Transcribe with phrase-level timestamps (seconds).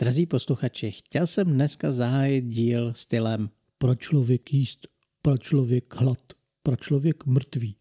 [0.00, 4.88] Drazí posluchači, chtěl jsem dneska zahájit díl stylem pro člověk jíst,
[5.22, 6.18] pro člověk hlad,
[6.62, 7.76] pro člověk mrtvý,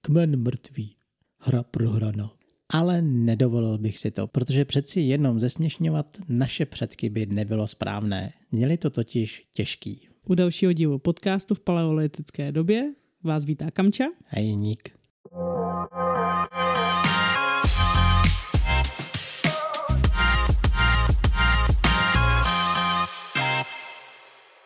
[0.00, 0.96] kmen mrtvý,
[1.38, 2.32] hra prohrana.
[2.68, 8.32] Ale nedovolil bych si to, protože přeci jenom zesměšňovat naše předky by nebylo správné.
[8.52, 10.08] Měli to totiž těžký.
[10.26, 12.94] U dalšího dílu podcastu v paleolitické době
[13.24, 14.04] vás vítá Kamča.
[14.30, 14.88] A Jeník.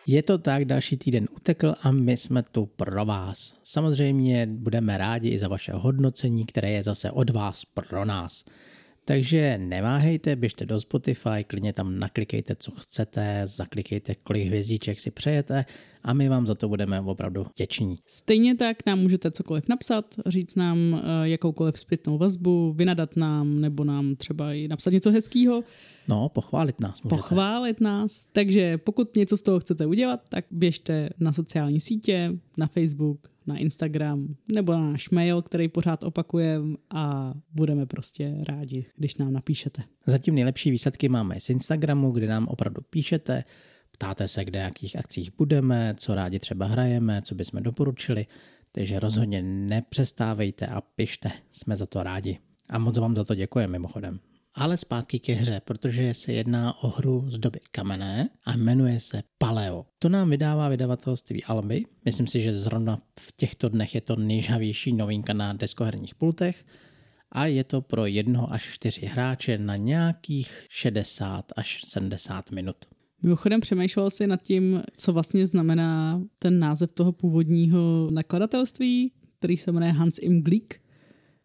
[0.07, 3.57] Je to tak, další týden utekl a my jsme tu pro vás.
[3.63, 8.45] Samozřejmě budeme rádi i za vaše hodnocení, které je zase od vás pro nás.
[9.07, 15.65] Takže neváhejte, běžte do Spotify, klidně tam naklikejte, co chcete, zaklikejte, kolik hvězdíček si přejete
[16.03, 17.99] a my vám za to budeme opravdu vděční.
[18.05, 23.83] Stejně tak nám můžete cokoliv napsat, říct nám eh, jakoukoliv zpětnou vazbu, vynadat nám nebo
[23.83, 25.63] nám třeba i napsat něco hezkého.
[26.07, 27.21] No, pochválit nás můžete.
[27.21, 28.27] Pochválit nás.
[28.31, 33.57] Takže pokud něco z toho chcete udělat, tak běžte na sociální sítě, na Facebook, na
[33.57, 39.83] Instagram nebo na náš mail, který pořád opakujeme a budeme prostě rádi, když nám napíšete.
[40.05, 43.43] Zatím nejlepší výsledky máme z Instagramu, kde nám opravdu píšete,
[43.91, 48.25] ptáte se, kde jakých akcích budeme, co rádi třeba hrajeme, co bychom doporučili,
[48.71, 52.37] takže rozhodně nepřestávejte a pište, jsme za to rádi.
[52.69, 54.19] A moc vám za to děkujeme mimochodem.
[54.57, 59.23] Ale zpátky ke hře, protože se jedná o hru z doby kamenné a jmenuje se
[59.37, 59.85] Paleo.
[59.99, 61.83] To nám vydává vydavatelství Alby.
[62.05, 66.65] Myslím si, že zrovna v těchto dnech je to nejžhavější novinka na deskoherních pultech
[67.31, 72.75] a je to pro jednoho až čtyři hráče na nějakých 60 až 70 minut.
[73.21, 79.71] Mimochodem přemýšlel si nad tím, co vlastně znamená ten název toho původního nakladatelství, který se
[79.71, 80.73] jmenuje Hans im Glick.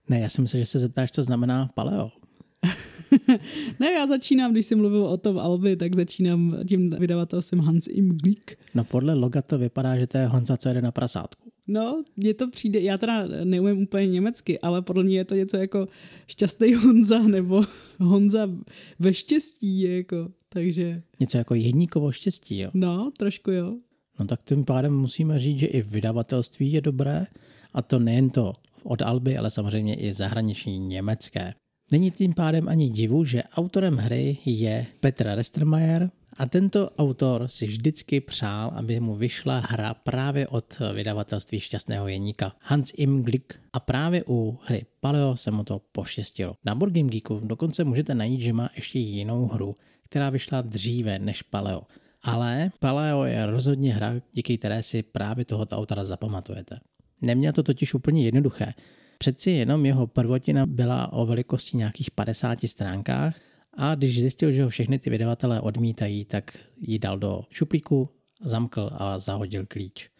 [0.08, 2.19] Ne, já si myslím, že se zeptáš, co znamená paleo.
[3.80, 8.08] ne, já začínám, když jsi mluvil o tom Alby, tak začínám tím vydavatelstvím Hans im
[8.08, 8.50] Glick.
[8.74, 11.50] No podle loga to vypadá, že to je Honza, co jede na prasátku.
[11.68, 15.56] No, mně to přijde, já teda neumím úplně německy, ale podle mě je to něco
[15.56, 15.88] jako
[16.26, 17.64] šťastný Honza nebo
[18.00, 18.50] Honza
[18.98, 21.02] ve štěstí, jako, takže...
[21.20, 22.70] Něco jako jedníkovo štěstí, jo?
[22.74, 23.76] No, trošku jo.
[24.18, 27.26] No tak tím pádem musíme říct, že i vydavatelství je dobré
[27.72, 31.54] a to nejen to od Alby, ale samozřejmě i zahraniční německé.
[31.92, 37.66] Není tím pádem ani divu, že autorem hry je Petr Restermayer a tento autor si
[37.66, 43.80] vždycky přál, aby mu vyšla hra právě od vydavatelství Šťastného jeníka Hans im Glick a
[43.80, 46.54] právě u hry Paleo se mu to poštěstilo.
[46.64, 49.74] Na Board Game Geeku dokonce můžete najít, že má ještě jinou hru,
[50.08, 51.82] která vyšla dříve než Paleo.
[52.22, 56.78] Ale Paleo je rozhodně hra, díky které si právě tohoto autora zapamatujete.
[57.22, 58.72] Neměl to totiž úplně jednoduché.
[59.22, 63.40] Přeci jenom jeho prvotina byla o velikosti nějakých 50 stránkách
[63.76, 68.08] a když zjistil, že ho všechny ty vydavatelé odmítají, tak ji dal do šuplíku,
[68.40, 70.10] zamkl a zahodil klíč.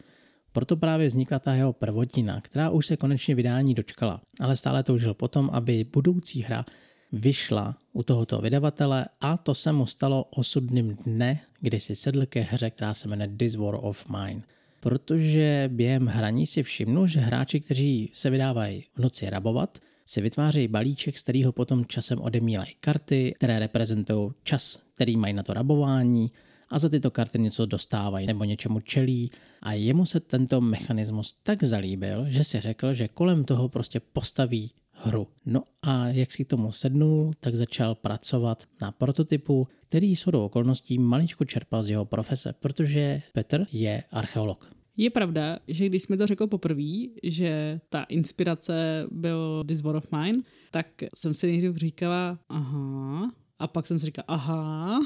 [0.53, 5.15] Proto právě vznikla ta jeho prvotina, která už se konečně vydání dočkala, ale stále toužil
[5.15, 6.65] potom, aby budoucí hra
[7.13, 12.41] vyšla u tohoto vydavatele a to se mu stalo osudným dne, kdy si sedl ke
[12.41, 14.43] hře, která se jmenuje This War of Mine–
[14.81, 20.69] protože během hraní si všimnu, že hráči, kteří se vydávají v noci rabovat, si vytvářejí
[20.69, 26.31] balíček, z kterého potom časem odemílají karty, které reprezentují čas, který mají na to rabování
[26.69, 29.31] a za tyto karty něco dostávají nebo něčemu čelí.
[29.63, 34.71] A jemu se tento mechanismus tak zalíbil, že si řekl, že kolem toho prostě postaví
[35.03, 35.27] hru.
[35.47, 40.99] No a jak si k tomu sednul, tak začal pracovat na prototypu, který do okolností
[40.99, 44.71] maličko čerpal z jeho profese, protože Petr je archeolog.
[44.97, 50.13] Je pravda, že když jsme to řekl poprvé, že ta inspirace byl This War of
[50.13, 55.01] Mine, tak jsem si někdy říkala, aha, a pak jsem si říkala, aha,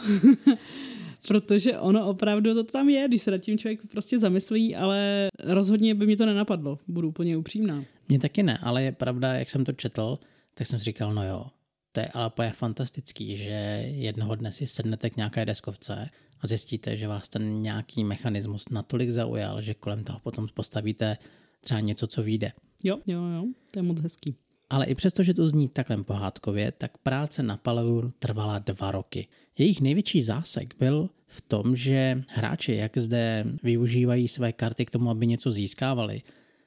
[1.29, 5.95] protože ono opravdu to tam je, když se nad tím člověk prostě zamyslí, ale rozhodně
[5.95, 7.85] by mi to nenapadlo, budu úplně upřímná.
[8.09, 10.19] Mně taky ne, ale je pravda, jak jsem to četl,
[10.55, 11.47] tak jsem si říkal, no jo,
[11.93, 16.11] to je ale je fantastický, že jednoho dne si sednete k nějaké deskovce
[16.41, 21.17] a zjistíte, že vás ten nějaký mechanismus natolik zaujal, že kolem toho potom postavíte
[21.61, 22.53] třeba něco, co vyjde.
[22.83, 24.37] Jo, jo, jo, to je moc hezký.
[24.71, 29.29] Ale i přesto, že to zní takhle pohádkově, tak práce na Paleur trvala dva roky.
[29.59, 35.11] Jejich největší zásek byl v tom, že hráči, jak zde využívají své karty k tomu,
[35.11, 36.23] aby něco získávali,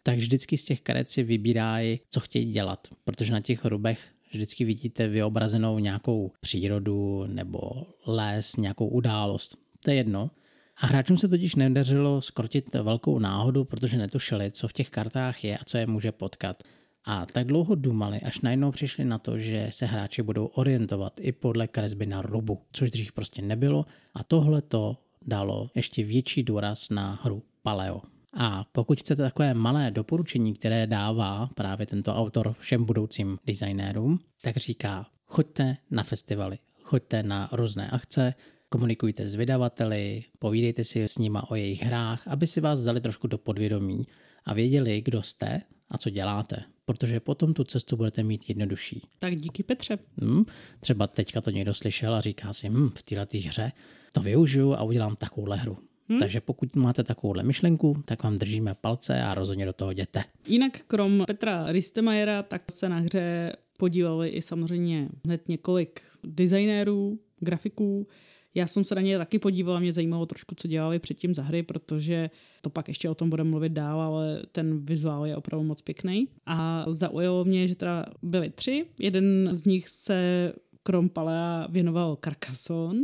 [0.07, 4.00] tak vždycky z těch karet si vybírají, co chtějí dělat, protože na těch rubech
[4.31, 7.59] vždycky vidíte vyobrazenou nějakou přírodu nebo
[8.06, 9.57] les, nějakou událost.
[9.83, 10.31] To je jedno.
[10.77, 15.57] A hráčům se totiž nedařilo skrotit velkou náhodu, protože netušili, co v těch kartách je
[15.57, 16.63] a co je může potkat.
[17.06, 21.31] A tak dlouho důmali, až najednou přišli na to, že se hráči budou orientovat i
[21.31, 26.89] podle kresby na rubu, což dřív prostě nebylo a tohle to dalo ještě větší důraz
[26.89, 28.17] na hru Paleo.
[28.33, 34.57] A pokud chcete takové malé doporučení, které dává právě tento autor všem budoucím designérům, tak
[34.57, 38.33] říká, choďte na festivaly, choďte na různé akce,
[38.69, 43.27] komunikujte s vydavateli, povídejte si s nima o jejich hrách, aby si vás vzali trošku
[43.27, 44.07] do podvědomí
[44.45, 49.07] a věděli, kdo jste a co děláte, protože potom tu cestu budete mít jednodušší.
[49.19, 50.00] Tak díky Petře.
[50.21, 50.45] Hmm,
[50.80, 53.71] třeba teďka to někdo slyšel a říká si, hm, v této hře
[54.13, 55.77] to využiju a udělám takovou hru.
[56.09, 56.19] Hmm?
[56.19, 60.24] Takže pokud máte takovouhle myšlenku, tak vám držíme palce a rozhodně do toho jděte.
[60.48, 68.07] Jinak krom Petra Ristemajera, tak se na hře podívali i samozřejmě hned několik designérů, grafiků.
[68.56, 71.63] Já jsem se na ně taky podívala, mě zajímalo trošku, co dělali předtím za hry,
[71.63, 72.30] protože
[72.62, 76.27] to pak ještě o tom budeme mluvit dál, ale ten vizuál je opravdu moc pěkný.
[76.45, 78.86] A zaujalo mě, že teda byli tři.
[79.00, 83.01] Jeden z nich se krom Palea věnoval Carcassonne,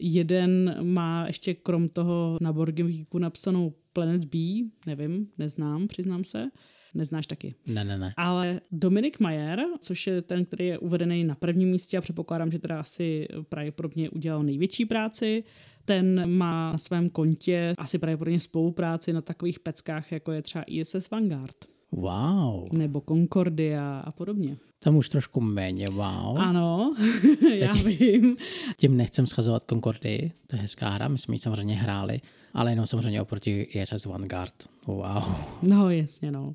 [0.00, 4.38] Jeden má ještě krom toho na Borgimíku napsanou Planet B,
[4.86, 6.48] nevím, neznám, přiznám se.
[6.94, 7.54] Neznáš taky.
[7.66, 8.14] Ne, ne, ne.
[8.16, 12.58] Ale Dominik Mayer, což je ten, který je uvedený na prvním místě a předpokládám, že
[12.58, 15.44] teda asi pravděpodobně udělal největší práci,
[15.84, 21.10] ten má na svém kontě asi pravděpodobně spolupráci na takových peckách, jako je třeba ISS
[21.10, 21.56] Vanguard.
[21.92, 22.68] Wow.
[22.76, 24.56] Nebo Concordia a podobně.
[24.78, 26.38] Tam už trošku méně wow.
[26.38, 26.94] Ano,
[27.54, 28.36] já vím.
[28.76, 32.20] Tím nechcem schazovat Concordii, to je hezká hra, my jsme ji samozřejmě hráli,
[32.54, 34.54] ale jenom samozřejmě oproti ISS Vanguard.
[34.86, 35.34] Wow.
[35.62, 36.54] No jasně, no.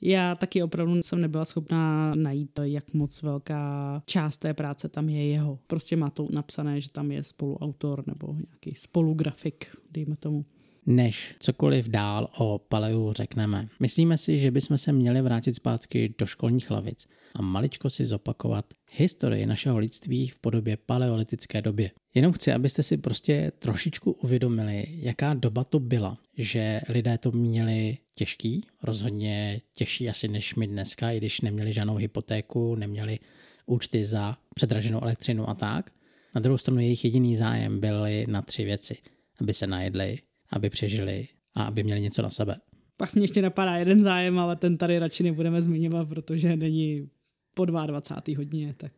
[0.00, 5.26] Já taky opravdu jsem nebyla schopná najít, jak moc velká část té práce tam je
[5.26, 5.58] jeho.
[5.66, 10.44] Prostě má to napsané, že tam je spoluautor nebo nějaký spolugrafik, dejme tomu
[10.86, 13.68] než cokoliv dál o Paleu řekneme.
[13.80, 18.64] Myslíme si, že bychom se měli vrátit zpátky do školních lavic a maličko si zopakovat
[18.96, 21.90] historii našeho lidství v podobě paleolitické doby.
[22.14, 27.98] Jenom chci, abyste si prostě trošičku uvědomili, jaká doba to byla, že lidé to měli
[28.14, 33.18] těžký, rozhodně těžší asi než my dneska, i když neměli žádnou hypotéku, neměli
[33.66, 35.90] účty za předraženou elektřinu a tak.
[36.34, 38.96] Na druhou stranu jejich jediný zájem byly na tři věci.
[39.40, 40.18] Aby se najedli,
[40.50, 42.56] aby přežili a aby měli něco na sebe.
[42.96, 47.08] Pak mě ještě napadá jeden zájem, ale ten tady radši nebudeme zmiňovat, protože není
[47.54, 48.38] po 22.
[48.38, 48.92] hodině, tak...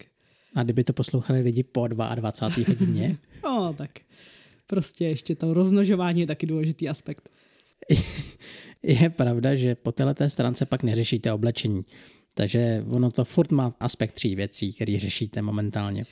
[0.54, 2.64] A kdyby to poslouchali lidi po 22.
[2.68, 3.16] hodině?
[3.44, 3.90] no, tak
[4.66, 7.28] prostě ještě to roznožování je taky důležitý aspekt.
[8.82, 11.84] je pravda, že po této stránce pak neřešíte oblečení.
[12.34, 16.04] Takže ono to furt má aspekt tří věcí, které řešíte momentálně.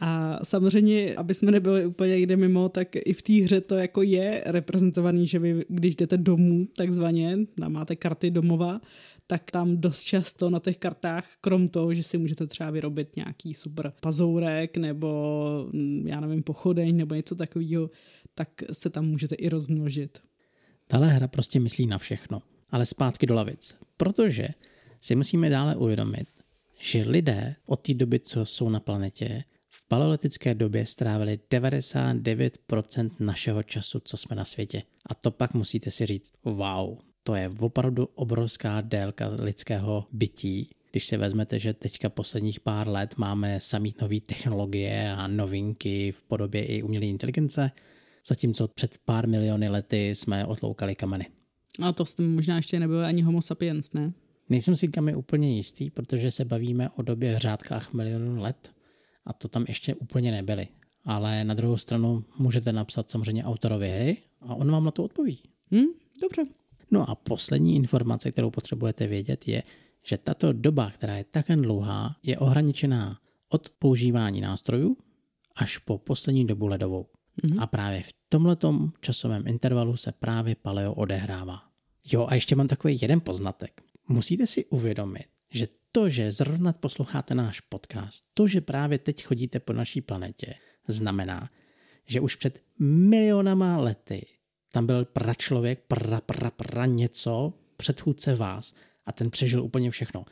[0.00, 4.02] A samozřejmě, aby jsme nebyli úplně jde mimo, tak i v té hře to jako
[4.02, 8.80] je reprezentovaný, že vy, když jdete domů, takzvaně, tam máte karty domova,
[9.26, 13.54] tak tam dost často na těch kartách, krom toho, že si můžete třeba vyrobit nějaký
[13.54, 17.90] super pazourek nebo mm, já nevím, pochodeň nebo něco takového,
[18.34, 20.18] tak se tam můžete i rozmnožit.
[20.86, 22.42] Tahle hra prostě myslí na všechno.
[22.70, 23.74] Ale zpátky do lavic.
[23.96, 24.48] Protože
[25.00, 26.26] si musíme dále uvědomit,
[26.78, 29.44] že lidé od té doby, co jsou na planetě,
[29.80, 34.82] v paleolitické době strávili 99% našeho času, co jsme na světě.
[35.06, 41.06] A to pak musíte si říct, wow, to je opravdu obrovská délka lidského bytí, když
[41.06, 46.64] si vezmete, že teďka posledních pár let máme samý nové technologie a novinky v podobě
[46.64, 47.70] i umělé inteligence,
[48.26, 51.26] zatímco před pár miliony lety jsme otloukali kameny.
[51.82, 54.12] A to jsme možná ještě nebyl ani homo sapiens, ne?
[54.48, 58.70] Nejsem si kamy úplně jistý, protože se bavíme o době v řádkách milionů let
[59.30, 60.68] a to tam ještě úplně nebyly.
[61.04, 65.38] Ale na druhou stranu můžete napsat samozřejmě autorovi hry a on vám na to odpoví.
[65.70, 65.86] Hmm,
[66.22, 66.42] dobře.
[66.90, 69.62] No a poslední informace, kterou potřebujete vědět, je,
[70.06, 73.18] že tato doba, která je tak dlouhá, je ohraničená
[73.48, 74.96] od používání nástrojů
[75.56, 77.06] až po poslední dobu ledovou.
[77.42, 77.62] Mm-hmm.
[77.62, 81.62] A právě v tomhletom časovém intervalu se právě paleo odehrává.
[82.12, 83.82] Jo, a ještě mám takový jeden poznatek.
[84.08, 89.60] Musíte si uvědomit, že to, že zrovna posloucháte náš podcast, to, že právě teď chodíte
[89.60, 90.54] po naší planetě,
[90.88, 91.50] znamená,
[92.06, 94.26] že už před milionama lety
[94.72, 98.74] tam byl pračlověk, pra, pra, pra něco, předchůdce vás
[99.06, 100.24] a ten přežil úplně všechno.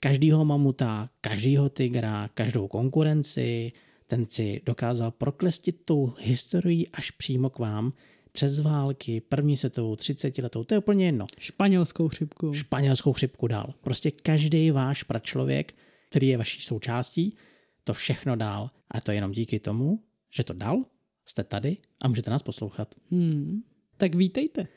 [0.00, 3.72] Každýho mamuta, každýho tygra, každou konkurenci,
[4.06, 7.92] ten si dokázal proklestit tou historií až přímo k vám,
[8.32, 11.26] přes války, první světovou, 30 letou, to je úplně jedno.
[11.38, 12.54] Španělskou chřipku.
[12.54, 13.74] Španělskou chřipku dál.
[13.80, 15.74] Prostě každý váš pračlověk,
[16.08, 17.36] který je vaší součástí,
[17.84, 18.70] to všechno dál.
[18.90, 20.84] A to jenom díky tomu, že to dal,
[21.26, 22.94] jste tady a můžete nás poslouchat.
[23.10, 23.62] Hmm.
[23.96, 24.68] Tak vítejte.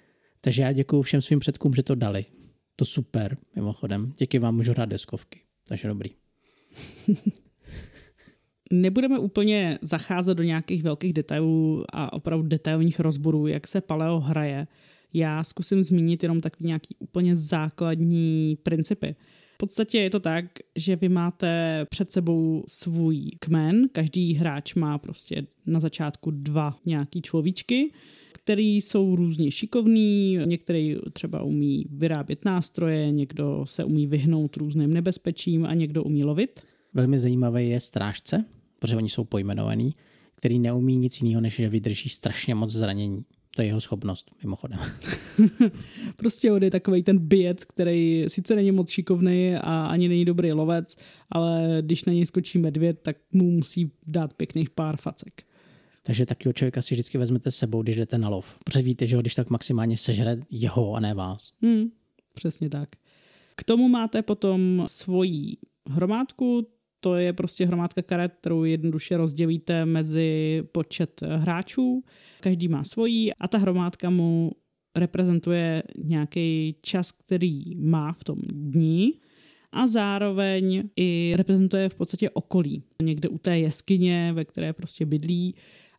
[0.42, 2.26] Takže já děkuji všem svým předkům, že to dali.
[2.76, 4.14] To super, mimochodem.
[4.18, 6.10] Díky vám můžu hrát deskovky, takže dobrý.
[8.76, 14.68] Nebudeme úplně zacházet do nějakých velkých detailů a opravdu detailních rozborů, jak se paleo hraje.
[15.14, 19.16] Já zkusím zmínit jenom takový nějaký úplně základní principy.
[19.56, 24.98] V podstatě je to tak, že vy máte před sebou svůj kmen, každý hráč má
[24.98, 27.92] prostě na začátku dva nějaký človíčky,
[28.32, 35.66] který jsou různě šikovný, některý třeba umí vyrábět nástroje, někdo se umí vyhnout různým nebezpečím
[35.66, 36.62] a někdo umí lovit.
[36.94, 38.46] Velmi zajímavé je strážce,
[38.84, 39.96] protože oni jsou pojmenovaní,
[40.36, 43.26] který neumí nic jiného, než že vydrží strašně moc zranění.
[43.56, 44.80] To je jeho schopnost, mimochodem.
[46.16, 50.54] prostě on je takový ten bijec, který sice není moc šikovný a ani není dobrý
[50.54, 50.96] lovec,
[51.32, 55.44] ale když na něj skočí medvěd, tak mu musí dát pěkných pár facek.
[56.02, 58.58] Takže takového člověka si vždycky vezmete s sebou, když jdete na lov.
[58.66, 61.54] Protože víte, že ho když tak maximálně sežere jeho a ne vás.
[61.62, 61.86] Hmm,
[62.34, 62.90] přesně tak.
[63.56, 65.58] K tomu máte potom svoji
[65.90, 66.68] hromádku,
[67.04, 72.04] to je prostě hromádka karet, kterou jednoduše rozdělíte mezi počet hráčů.
[72.40, 74.52] Každý má svoji a ta hromádka mu
[74.96, 79.14] reprezentuje nějaký čas, který má v tom dní
[79.72, 82.84] a zároveň i reprezentuje v podstatě okolí.
[83.02, 85.56] Někde u té jeskyně, ve které prostě bydlí,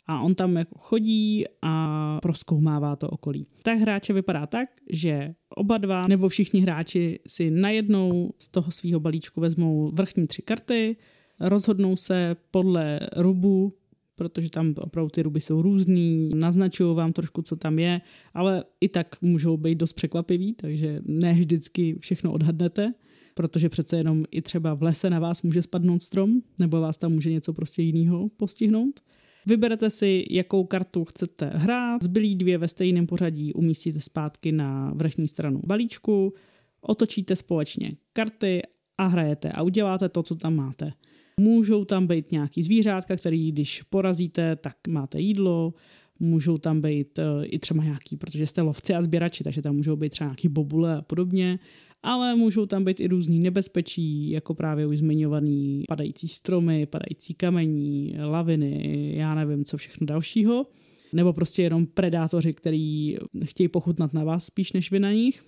[0.07, 3.47] a on tam jako chodí a proskoumává to okolí.
[3.63, 9.01] Tak hráče vypadá tak, že oba dva nebo všichni hráči si najednou z toho svého
[9.01, 10.97] balíčku vezmou vrchní tři karty,
[11.41, 13.73] rozhodnou se podle rubu,
[14.17, 18.01] protože tam opravdu ty ruby jsou různý, naznačují vám trošku, co tam je,
[18.35, 22.95] ale i tak můžou být dost překvapivý, takže ne vždycky všechno odhadnete,
[23.35, 27.13] protože přece jenom i třeba v lese na vás může spadnout strom, nebo vás tam
[27.13, 29.01] může něco prostě jiného postihnout.
[29.47, 35.29] Vyberete si, jakou kartu chcete hrát, zbylý dvě ve stejném pořadí umístíte zpátky na vrchní
[35.29, 36.33] stranu balíčku,
[36.81, 38.63] otočíte společně karty
[38.99, 40.93] a hrajete a uděláte to, co tam máte.
[41.41, 45.75] Můžou tam být nějaký zvířátka, který když porazíte, tak máte jídlo,
[46.21, 49.97] můžou tam být uh, i třeba nějaký, protože jste lovci a sběrači, takže tam můžou
[49.97, 51.59] být třeba nějaký bobule a podobně,
[52.05, 58.17] ale můžou tam být i různý nebezpečí, jako právě už zmiňovaný padající stromy, padající kamení,
[58.21, 60.67] laviny, já nevím, co všechno dalšího.
[61.13, 65.45] Nebo prostě jenom predátoři, který chtějí pochutnat na vás spíš než vy na nich.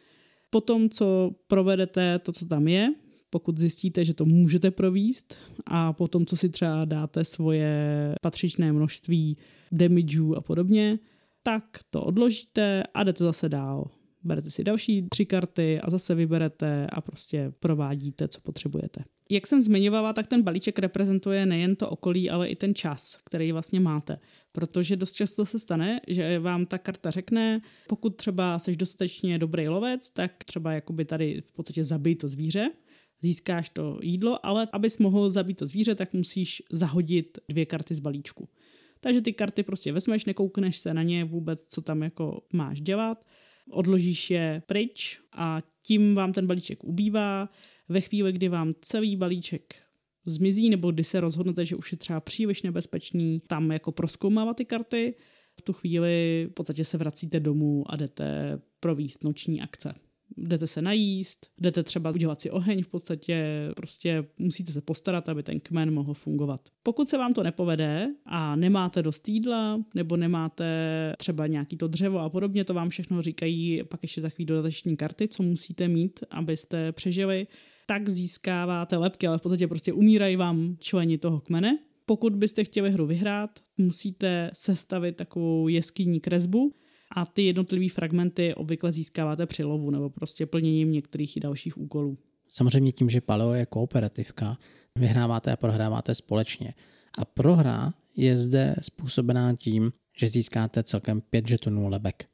[0.50, 2.94] Potom, co provedete to, co tam je,
[3.30, 5.34] pokud zjistíte, že to můžete províst
[5.66, 9.36] a potom, co si třeba dáte svoje patřičné množství
[9.72, 10.98] damageů a podobně,
[11.42, 13.90] tak to odložíte a jdete zase dál
[14.26, 19.04] berete si další tři karty a zase vyberete a prostě provádíte, co potřebujete.
[19.30, 23.52] Jak jsem zmiňovala, tak ten balíček reprezentuje nejen to okolí, ale i ten čas, který
[23.52, 24.18] vlastně máte.
[24.52, 29.68] Protože dost často se stane, že vám ta karta řekne, pokud třeba jsi dostatečně dobrý
[29.68, 32.70] lovec, tak třeba jakoby tady v podstatě zabij to zvíře,
[33.22, 38.00] získáš to jídlo, ale abys mohl zabít to zvíře, tak musíš zahodit dvě karty z
[38.00, 38.48] balíčku.
[39.00, 43.24] Takže ty karty prostě vezmeš, nekoukneš se na ně vůbec, co tam jako máš dělat
[43.70, 47.48] odložíš je pryč a tím vám ten balíček ubývá.
[47.88, 49.74] Ve chvíli, kdy vám celý balíček
[50.26, 54.64] zmizí, nebo kdy se rozhodnete, že už je třeba příliš nebezpečný tam jako proskoumávat ty
[54.64, 55.14] karty,
[55.58, 59.94] v tu chvíli v podstatě se vracíte domů a jdete províst noční akce
[60.36, 65.42] jdete se najíst, jdete třeba udělat si oheň, v podstatě prostě musíte se postarat, aby
[65.42, 66.60] ten kmen mohl fungovat.
[66.82, 70.66] Pokud se vám to nepovede a nemáte dost jídla, nebo nemáte
[71.18, 75.28] třeba nějaký to dřevo a podobně, to vám všechno říkají pak ještě takový dodateční karty,
[75.28, 77.46] co musíte mít, abyste přežili,
[77.86, 81.78] tak získáváte lepky, ale v podstatě prostě umírají vám členi toho kmene.
[82.06, 86.74] Pokud byste chtěli hru vyhrát, musíte sestavit takovou jeskyní kresbu,
[87.14, 92.18] a ty jednotlivé fragmenty obvykle získáváte při lovu nebo prostě plněním některých i dalších úkolů.
[92.48, 94.58] Samozřejmě tím, že Paleo je kooperativka,
[94.98, 96.74] vyhráváte a prohráváte společně.
[97.18, 102.28] A prohra je zde způsobená tím, že získáte celkem pět žetonů lebek.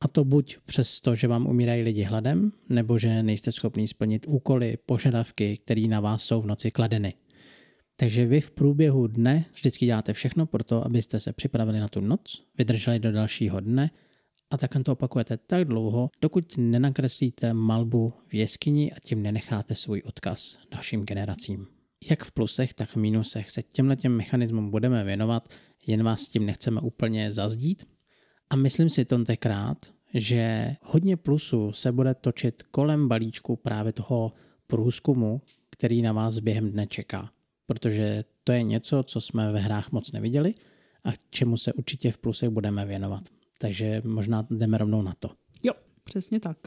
[0.00, 4.26] A to buď přes to, že vám umírají lidi hladem, nebo že nejste schopni splnit
[4.28, 7.14] úkoly, požadavky, které na vás jsou v noci kladeny.
[8.00, 12.00] Takže vy v průběhu dne vždycky děláte všechno pro to, abyste se připravili na tu
[12.00, 13.90] noc, vydrželi do dalšího dne
[14.50, 20.02] a tak to opakujete tak dlouho, dokud nenakreslíte malbu v jeskyni a tím nenecháte svůj
[20.04, 21.66] odkaz dalším generacím.
[22.10, 25.48] Jak v plusech, tak v mínusech se těmhle těm mechanismům budeme věnovat,
[25.86, 27.88] jen vás tím nechceme úplně zazdít.
[28.50, 34.32] A myslím si tentokrát, že hodně plusů se bude točit kolem balíčku právě toho
[34.66, 37.30] průzkumu, který na vás během dne čeká
[37.70, 40.54] protože to je něco, co jsme ve hrách moc neviděli
[41.04, 43.22] a čemu se určitě v plusech budeme věnovat.
[43.58, 45.30] Takže možná jdeme rovnou na to.
[45.62, 45.72] Jo,
[46.04, 46.58] přesně tak.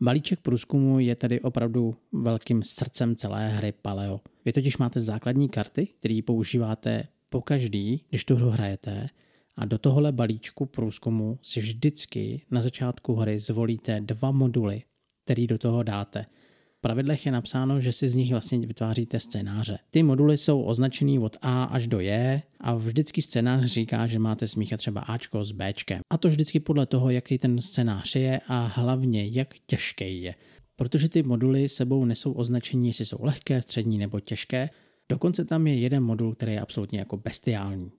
[0.00, 4.20] Balíček průzkumu je tedy opravdu velkým srdcem celé hry Paleo.
[4.44, 9.08] Vy totiž máte základní karty, které používáte po každý, když tu hru hrajete
[9.56, 14.82] a do tohohle balíčku průzkumu si vždycky na začátku hry zvolíte dva moduly,
[15.24, 16.26] který do toho dáte–
[16.82, 19.78] pravidlech je napsáno, že si z nich vlastně vytváříte scénáře.
[19.90, 24.48] Ty moduly jsou označený od A až do J a vždycky scénář říká, že máte
[24.48, 26.00] smíchat třeba Ačko s Bčkem.
[26.10, 30.34] A to vždycky podle toho, jaký ten scénář je a hlavně jak těžký je.
[30.76, 34.70] Protože ty moduly sebou nesou označení, jestli jsou lehké, střední nebo těžké.
[35.08, 37.92] Dokonce tam je jeden modul, který je absolutně jako bestiální.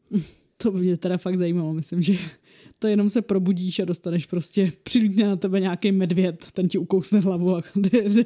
[0.63, 2.13] To by mě teda fakt zajímalo, myslím, že
[2.79, 7.20] to jenom se probudíš a dostaneš prostě, přilítne na tebe nějaký medvěd, ten ti ukousne
[7.20, 7.63] hlavu a,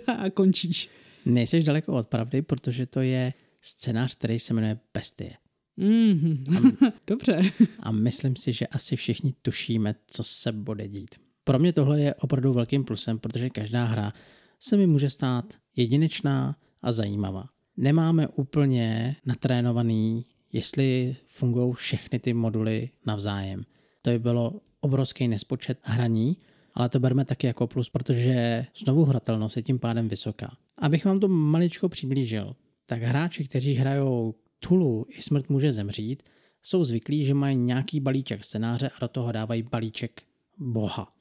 [0.18, 0.90] a končíš.
[1.26, 5.32] Nejseš daleko od pravdy, protože to je scénář, který se jmenuje Bestie.
[5.78, 7.42] Mm, a, dobře.
[7.80, 11.16] A myslím si, že asi všichni tušíme, co se bude dít.
[11.44, 14.14] Pro mě tohle je opravdu velkým plusem, protože každá hra
[14.60, 17.50] se mi může stát jedinečná a zajímavá.
[17.78, 20.26] Nemáme úplně natrénovaný
[20.58, 23.64] jestli fungují všechny ty moduly navzájem.
[24.02, 26.38] To by bylo obrovský nespočet hraní,
[26.74, 30.58] ale to bereme taky jako plus, protože znovu hratelnost je tím pádem vysoká.
[30.78, 36.24] Abych vám to maličko přiblížil, tak hráči, kteří hrajou Tulu i smrt může zemřít,
[36.62, 40.22] jsou zvyklí, že mají nějaký balíček scénáře a do toho dávají balíček
[40.58, 41.14] boha.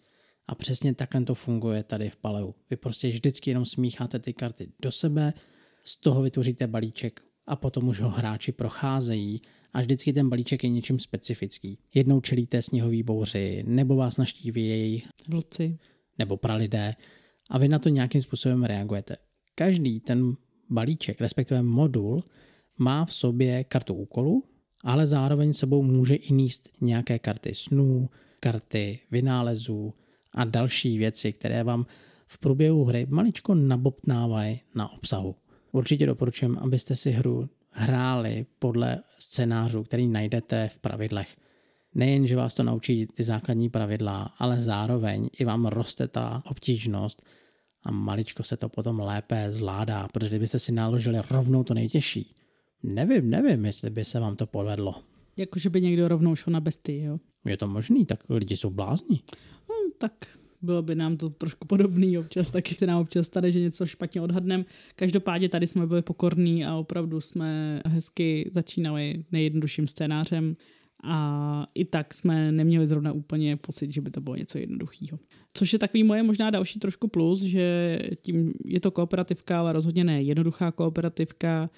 [0.48, 2.52] A přesně takhle to funguje tady v Paleu.
[2.70, 5.32] Vy prostě vždycky jenom smícháte ty karty do sebe,
[5.84, 10.70] z toho vytvoříte balíček a potom už ho hráči procházejí a vždycky ten balíček je
[10.70, 11.78] něčím specifický.
[11.94, 15.78] Jednou čelíte sněhový bouři, nebo vás naštíví vlci,
[16.18, 16.94] nebo pralidé
[17.50, 19.16] a vy na to nějakým způsobem reagujete.
[19.54, 20.36] Každý ten
[20.70, 22.24] balíček, respektive modul,
[22.78, 24.44] má v sobě kartu úkolu,
[24.84, 28.10] ale zároveň sebou může i níst nějaké karty snů,
[28.40, 29.94] karty vynálezů
[30.34, 31.86] a další věci, které vám
[32.26, 35.34] v průběhu hry maličko nabobtnávají na obsahu.
[35.76, 41.36] Určitě doporučuji, abyste si hru hráli podle scénářů, který najdete v pravidlech.
[41.94, 47.22] Nejen, že vás to naučí ty základní pravidla, ale zároveň i vám roste ta obtížnost
[47.82, 52.34] a maličko se to potom lépe zvládá, protože kdybyste si naložili rovnou to nejtěžší,
[52.82, 54.94] nevím, nevím, jestli by se vám to povedlo.
[55.36, 57.18] Jako, že by někdo rovnou šel na bestii, jo?
[57.44, 59.20] Je to možný, tak lidi jsou blázni.
[59.68, 63.60] No, tak bylo by nám to trošku podobný občas, taky se nám občas stane, že
[63.60, 64.64] něco špatně odhadneme.
[64.96, 70.56] Každopádně tady jsme byli pokorní a opravdu jsme hezky začínali nejjednodušším scénářem
[71.04, 75.18] a i tak jsme neměli zrovna úplně pocit, že by to bylo něco jednoduchého.
[75.54, 80.04] Což je takový moje možná další trošku plus, že tím je to kooperativka, ale rozhodně
[80.04, 81.70] ne jednoduchá kooperativka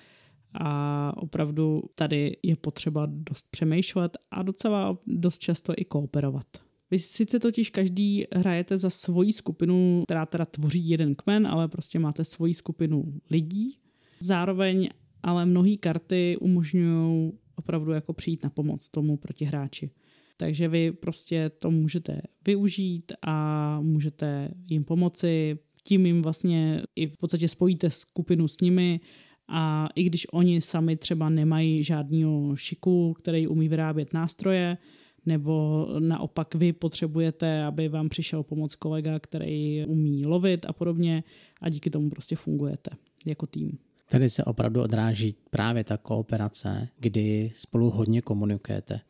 [0.55, 6.68] a opravdu tady je potřeba dost přemýšlet a docela dost často i kooperovat.
[6.91, 11.99] Vy sice totiž každý hrajete za svoji skupinu, která teda tvoří jeden kmen, ale prostě
[11.99, 13.79] máte svoji skupinu lidí.
[14.21, 14.89] Zároveň
[15.23, 19.91] ale mnohé karty umožňují opravdu jako přijít na pomoc tomu protihráči.
[20.37, 27.17] Takže vy prostě to můžete využít a můžete jim pomoci, tím jim vlastně i v
[27.17, 29.01] podstatě spojíte skupinu s nimi
[29.49, 34.79] a i když oni sami třeba nemají žádného šiku, který umí vyrábět nástroje,
[35.27, 41.25] nebo naopak vy potřebujete, aby vám přišel pomoc kolega, který umí lovit a podobně
[41.61, 42.91] a díky tomu prostě fungujete
[43.27, 43.79] jako tým.
[44.11, 49.01] Tady se opravdu odráží právě ta kooperace, kdy spolu hodně komunikujete.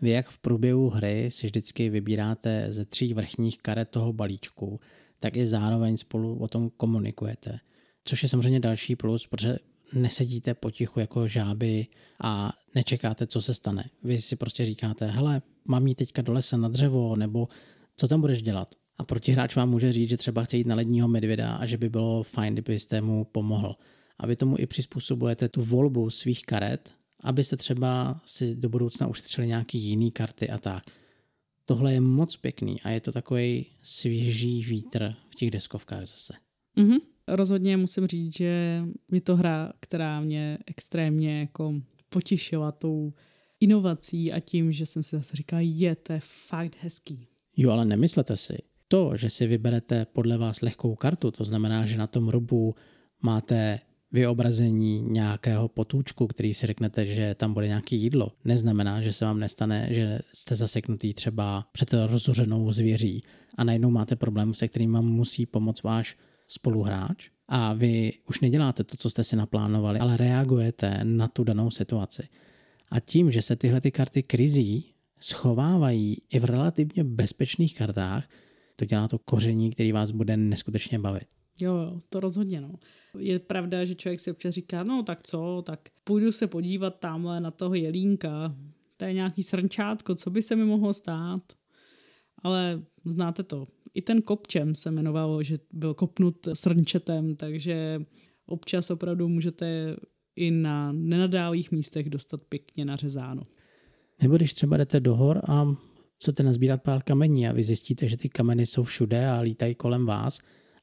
[0.00, 4.80] Vy jak v průběhu hry si vždycky vybíráte ze tří vrchních karet toho balíčku,
[5.20, 7.58] tak i zároveň spolu o tom komunikujete.
[8.04, 9.56] Což je samozřejmě další plus, protože
[9.92, 11.86] nesedíte potichu jako žáby
[12.22, 13.90] a nečekáte, co se stane.
[14.02, 17.48] Vy si prostě říkáte, hele, mám jít teďka do lesa na dřevo, nebo
[17.96, 18.74] co tam budeš dělat?
[18.98, 21.88] A protihráč vám může říct, že třeba chce jít na ledního medvěda a že by
[21.88, 23.74] bylo fajn, kdybyste mu pomohl.
[24.18, 29.46] A vy tomu i přizpůsobujete tu volbu svých karet, abyste třeba si do budoucna ušetřili
[29.46, 30.84] nějaký jiný karty a tak.
[31.64, 36.32] Tohle je moc pěkný a je to takový svěží vítr v těch deskovkách zase.
[36.76, 36.98] Mm-hmm.
[37.28, 41.74] Rozhodně musím říct, že je to hra, která mě extrémně jako
[42.08, 43.12] potěšila tou
[43.60, 47.26] inovací a tím, že jsem si zase říkal, je, to je fakt hezký.
[47.56, 48.58] Jo, ale nemyslete si,
[48.88, 52.74] to, že si vyberete podle vás lehkou kartu, to znamená, že na tom rubu
[53.22, 53.80] máte
[54.12, 59.40] vyobrazení nějakého potůčku, který si řeknete, že tam bude nějaký jídlo, neznamená, že se vám
[59.40, 63.22] nestane, že jste zaseknutý třeba před rozuřenou zvěří
[63.56, 66.16] a najednou máte problém, se kterým vám musí pomoct váš
[66.48, 71.70] spoluhráč a vy už neděláte to, co jste si naplánovali, ale reagujete na tu danou
[71.70, 72.28] situaci.
[72.90, 78.28] A tím, že se tyhle ty karty krizí schovávají i v relativně bezpečných kartách,
[78.76, 81.28] to dělá to koření, který vás bude neskutečně bavit.
[81.60, 82.72] Jo, to rozhodně, no.
[83.18, 87.40] Je pravda, že člověk si občas říká, no tak co, tak půjdu se podívat tamhle
[87.40, 88.56] na toho jelínka,
[88.96, 91.42] to je nějaký srnčátko, co by se mi mohlo stát.
[92.42, 98.02] Ale znáte to, i ten kopčem se jmenovalo, že byl kopnut srnčetem, takže
[98.46, 99.96] občas opravdu můžete
[100.36, 103.42] i na nenadálých místech dostat pěkně nařezáno.
[104.22, 105.74] Nebo když třeba jdete do hor a
[106.16, 110.06] chcete nazbírat pár kamení a vy zjistíte, že ty kameny jsou všude a lítají kolem
[110.06, 110.38] vás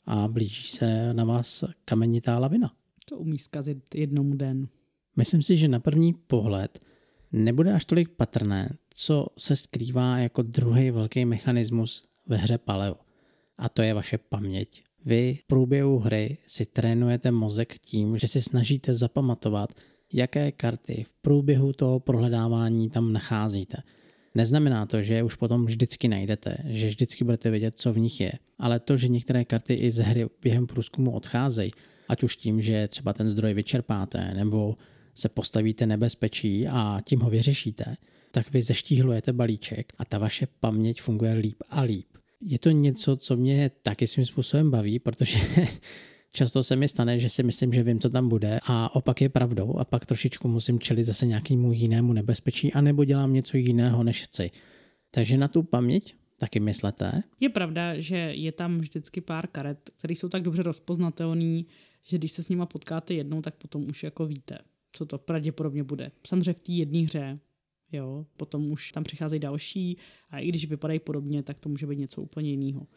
[0.06, 2.72] a blíží se na vás kamenitá lavina.
[3.06, 4.68] To umí zkazit jednomu den.
[5.16, 6.80] Myslím si, že na první pohled
[7.32, 12.96] nebude až tolik patrné, co se skrývá jako druhý velký mechanismus ve hře Paleo.
[13.58, 14.84] A to je vaše paměť.
[15.06, 19.70] Vy v průběhu hry si trénujete mozek tím, že si snažíte zapamatovat,
[20.14, 23.78] jaké karty v průběhu toho prohledávání tam nacházíte.
[24.36, 28.32] Neznamená to, že už potom vždycky najdete, že vždycky budete vědět, co v nich je,
[28.60, 31.72] ale to, že některé karty i z hry během průzkumu odcházejí,
[32.10, 34.78] ať už tím, že třeba ten zdroj vyčerpáte, nebo
[35.16, 37.96] se postavíte nebezpečí a tím ho vyřešíte,
[38.36, 42.08] tak vy zeštíhlujete balíček a ta vaše paměť funguje líp a líp.
[42.42, 45.40] Je to něco, co mě taky svým způsobem baví, protože
[46.32, 49.30] často se mi stane, že si myslím, že vím, co tam bude a opak je
[49.30, 54.24] pravdou a pak trošičku musím čelit zase nějakému jinému nebezpečí anebo dělám něco jiného, než
[54.24, 54.52] chci.
[55.12, 57.24] Takže na tu paměť taky myslete.
[57.40, 61.64] Je pravda, že je tam vždycky pár karet, které jsou tak dobře rozpoznatelné,
[62.04, 64.58] že když se s nima potkáte jednou, tak potom už jako víte,
[64.92, 66.12] co to pravděpodobně bude.
[66.28, 67.40] Samozřejmě v té jedné hře,
[67.94, 69.98] jo, potom už tam přicházejí další
[70.30, 72.88] a i když vypadají podobně, tak to může být něco úplně jiného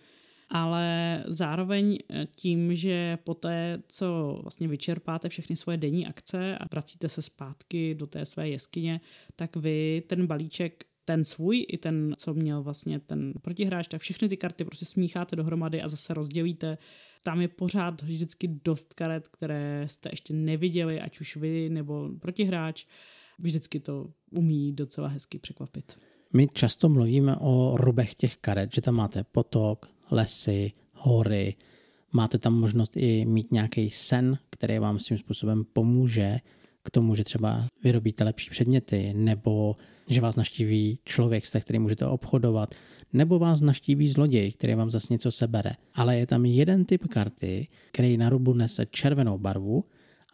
[0.49, 7.09] ale zároveň eh, tím, že poté, co vlastně vyčerpáte všechny svoje denní akce a vracíte
[7.09, 9.01] se zpátky do té své jeskyně,
[9.37, 14.29] tak vy ten balíček ten svůj i ten, co měl vlastně ten protihráč, tak všechny
[14.29, 16.79] ty karty prostě smícháte dohromady a zase rozdělíte.
[17.25, 22.87] Tam je pořád vždycky dost karet, které jste ještě neviděli, ať už vy nebo protihráč.
[23.38, 25.99] Vždycky to umí docela hezky překvapit.
[26.33, 31.55] My často mluvíme o rubech těch karet, že tam máte potok, lesy, hory.
[32.12, 36.38] Máte tam možnost i mít nějaký sen, který vám svým způsobem pomůže
[36.83, 39.77] k tomu, že třeba vyrobíte lepší předměty, nebo
[40.09, 42.75] že vás naštíví člověk, se kterým můžete obchodovat,
[43.12, 45.70] nebo vás naštíví zloděj, který vám zase něco sebere.
[45.94, 49.85] Ale je tam jeden typ karty, který na rubu nese červenou barvu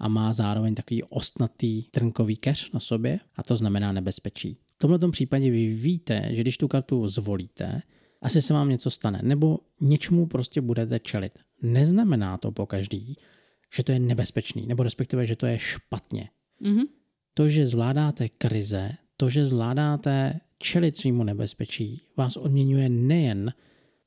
[0.02, 4.56] a má zároveň takový ostnatý trnkový keř na sobě a to znamená nebezpečí.
[4.74, 7.82] V tomto případě vy víte, že když tu kartu zvolíte,
[8.22, 11.38] asi se vám něco stane, nebo něčemu prostě budete čelit.
[11.62, 13.16] Neznamená to po každý,
[13.74, 16.28] že to je nebezpečný, nebo respektive, že to je špatně.
[16.62, 16.84] Mm-hmm.
[17.34, 23.52] To, že zvládáte krize, to, že zvládáte čelit svýmu nebezpečí, vás odměňuje nejen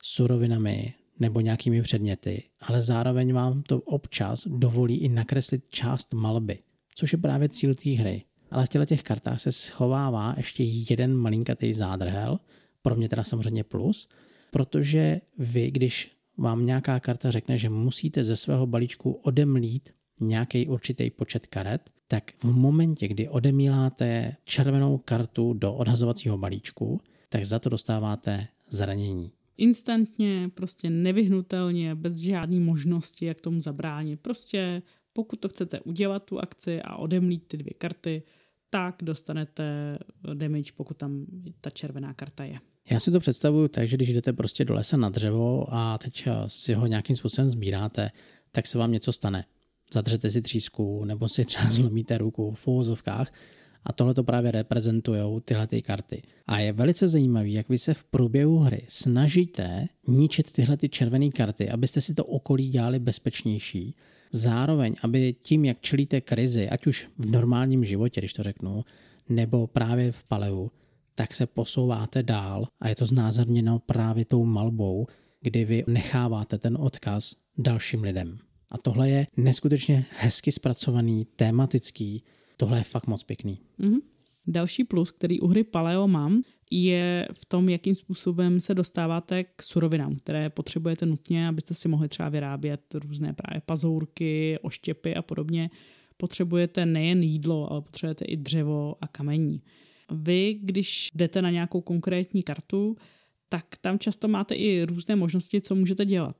[0.02, 6.58] surovinami nebo nějakými předměty, ale zároveň vám to občas dovolí i nakreslit část malby,
[6.94, 8.24] což je právě cíl té hry.
[8.50, 12.38] Ale v těle těch kartách se schovává ještě jeden malinkatý zádrhel,
[12.82, 14.08] pro mě teda samozřejmě plus,
[14.50, 21.10] protože vy, když vám nějaká karta řekne, že musíte ze svého balíčku odemlít nějaký určitý
[21.10, 27.68] počet karet, tak v momentě, kdy odemíláte červenou kartu do odhazovacího balíčku, tak za to
[27.68, 29.35] dostáváte zranění.
[29.58, 34.20] Instantně, prostě nevyhnutelně, bez žádné možnosti, jak tomu zabránit.
[34.20, 38.22] Prostě pokud to chcete udělat tu akci a odemlít ty dvě karty,
[38.70, 39.98] tak dostanete
[40.34, 41.26] damage, pokud tam
[41.60, 42.58] ta červená karta je.
[42.90, 46.24] Já si to představuju tak, že když jdete prostě do lesa na dřevo a teď
[46.26, 48.10] eh, si ho nějakým způsobem sbíráte,
[48.52, 49.44] tak se vám něco stane.
[49.92, 53.32] Zadřete si třísku nebo si třeba zlomíte ruku v uvozovkách
[53.86, 56.22] a tohle to právě reprezentují tyhle ty karty.
[56.46, 61.30] A je velice zajímavé, jak vy se v průběhu hry snažíte ničit tyhle ty červené
[61.30, 63.94] karty, abyste si to okolí dělali bezpečnější.
[64.32, 68.84] Zároveň, aby tím, jak čelíte krizi, ať už v normálním životě, když to řeknu,
[69.28, 70.68] nebo právě v paleu,
[71.14, 75.06] tak se posouváte dál a je to znázorněno právě tou malbou,
[75.40, 78.38] kdy vy necháváte ten odkaz dalším lidem.
[78.70, 82.22] A tohle je neskutečně hezky zpracovaný, tematický,
[82.56, 83.58] tohle je fakt moc pěkný.
[83.80, 84.00] Mm-hmm.
[84.46, 89.62] Další plus, který u hry Paleo mám, je v tom, jakým způsobem se dostáváte k
[89.62, 95.70] surovinám, které potřebujete nutně, abyste si mohli třeba vyrábět různé právě pazourky, oštěpy a podobně.
[96.16, 99.62] Potřebujete nejen jídlo, ale potřebujete i dřevo a kamení.
[100.10, 102.96] Vy, když jdete na nějakou konkrétní kartu,
[103.48, 106.36] tak tam často máte i různé možnosti, co můžete dělat.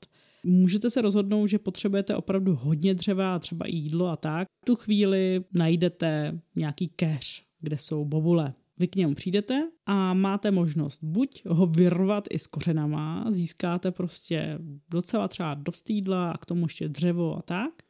[0.48, 4.48] Můžete se rozhodnout, že potřebujete opravdu hodně dřeva a třeba i jídlo a tak.
[4.62, 8.54] V tu chvíli najdete nějaký keř, kde jsou bobule.
[8.78, 14.58] vy k němu přijdete a máte možnost buď ho vyrvat i s kořenama, získáte prostě
[14.90, 17.82] docela třeba dost jídla a k tomu ještě dřevo a tak,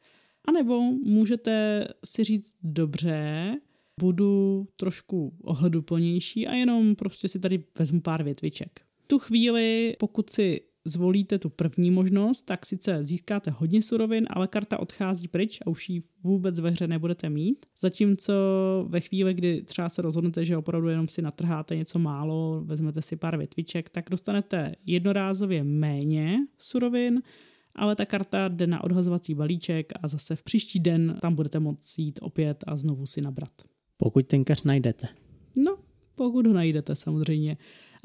[0.47, 3.53] anebo můžete si říct dobře,
[3.99, 8.81] budu trošku ohleduplnější a jenom prostě si tady vezmu pár větviček.
[9.07, 14.79] Tu chvíli, pokud si zvolíte tu první možnost, tak sice získáte hodně surovin, ale karta
[14.79, 17.65] odchází pryč a už ji vůbec ve hře nebudete mít.
[17.79, 18.33] Zatímco
[18.87, 23.15] ve chvíli, kdy třeba se rozhodnete, že opravdu jenom si natrháte něco málo, vezmete si
[23.15, 27.21] pár větviček, tak dostanete jednorázově méně surovin,
[27.75, 31.99] ale ta karta jde na odhazovací balíček a zase v příští den tam budete moct
[31.99, 33.51] jít opět a znovu si nabrat.
[33.97, 35.07] Pokud ten kař najdete.
[35.55, 35.77] No,
[36.15, 37.57] pokud ho najdete samozřejmě.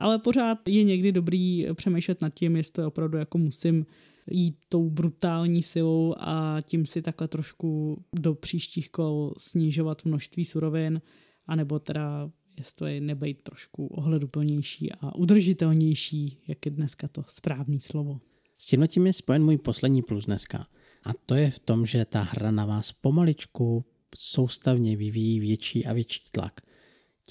[0.03, 3.87] Ale pořád je někdy dobrý přemýšlet nad tím, jestli opravdu jako musím
[4.31, 11.01] jít tou brutální silou a tím si takhle trošku do příštích kol snižovat množství surovin,
[11.47, 18.21] anebo teda jestli nebejt trošku ohleduplnější a udržitelnější, jak je dneska to správný slovo.
[18.59, 20.67] S tím je spojen můj poslední plus dneska.
[21.05, 23.85] A to je v tom, že ta hra na vás pomaličku
[24.17, 26.61] soustavně vyvíjí větší a větší tlak.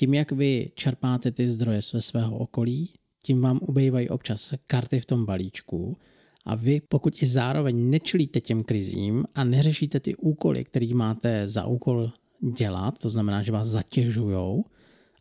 [0.02, 2.90] Tím, jak vy čerpáte ty zdroje ze svého okolí,
[3.24, 5.98] tím vám ubývají občas karty v tom balíčku
[6.46, 11.66] a vy, pokud i zároveň nečelíte těm krizím a neřešíte ty úkoly, které máte za
[11.66, 12.12] úkol
[12.58, 14.66] dělat, to znamená, že vás zatěžujou,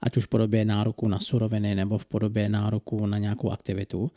[0.02, 4.10] ať už v podobě nároku na suroviny nebo v podobě nároku na nějakou aktivitu,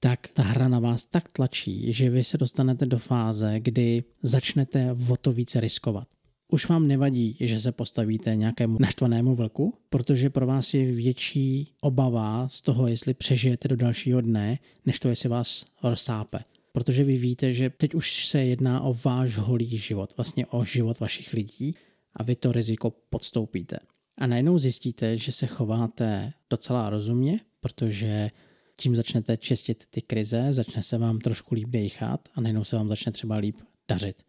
[0.00, 4.96] tak ta hra na vás tak tlačí, že vy se dostanete do fáze, kdy začnete
[5.10, 6.08] o to více riskovat.
[6.48, 12.48] Už vám nevadí, že se postavíte nějakému naštvanému vlku, protože pro vás je větší obava
[12.48, 16.38] z toho, jestli přežijete do dalšího dne, než to, jestli vás rozsápe.
[16.72, 21.00] Protože vy víte, že teď už se jedná o váš holý život, vlastně o život
[21.00, 21.74] vašich lidí
[22.14, 23.76] a vy to riziko podstoupíte.
[24.18, 28.30] A najednou zjistíte, že se chováte docela rozumně, protože
[28.78, 32.88] tím začnete čistit ty krize, začne se vám trošku líp dechat a najednou se vám
[32.88, 33.56] začne třeba líp
[33.88, 34.22] dařit.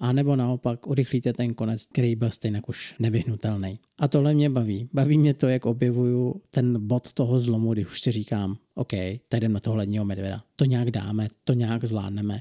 [0.00, 3.78] A nebo naopak urychlíte ten konec, který byl stejně už nevyhnutelný.
[3.98, 4.88] A tohle mě baví.
[4.92, 8.92] Baví mě to, jak objevuju ten bod toho zlomu, kdy už si říkám, OK,
[9.28, 10.44] tady jdeme na toho ledního medvěda.
[10.56, 12.40] To nějak dáme, to nějak zvládneme.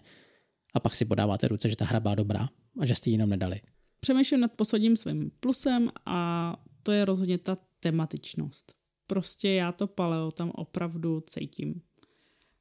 [0.74, 3.30] A pak si podáváte ruce, že ta hra byla dobrá a že jste ji jenom
[3.30, 3.62] nedali.
[4.00, 8.74] Přemýšlím nad posledním svým plusem a to je rozhodně ta tematičnost.
[9.08, 11.82] Prostě já to paleo tam opravdu cítím.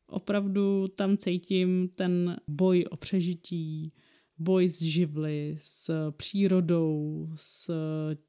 [0.07, 3.93] Opravdu tam cítím ten boj o přežití,
[4.39, 7.71] boj s živly, s přírodou, s